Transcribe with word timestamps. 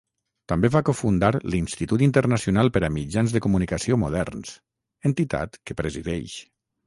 També 0.51 0.69
va 0.75 0.79
cofundar 0.87 1.29
l'Institut 1.55 2.03
Internacional 2.05 2.71
per 2.77 2.81
a 2.87 2.89
Mitjans 2.95 3.35
de 3.37 3.43
Comunicació 3.47 4.01
Moderns, 4.07 4.55
entitat 5.11 5.61
que 5.69 5.77
presideix. 5.83 6.39